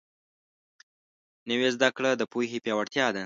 [1.49, 3.19] نوې زده کړه د پوهې پیاوړتیا ده